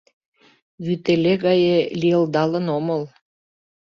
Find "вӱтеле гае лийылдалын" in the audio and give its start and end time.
0.85-2.65